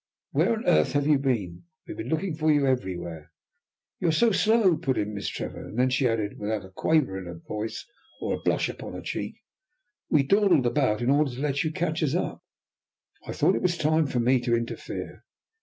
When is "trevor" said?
5.29-5.67